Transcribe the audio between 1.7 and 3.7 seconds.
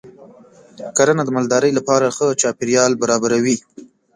لپاره ښه چاپېریال برابروي.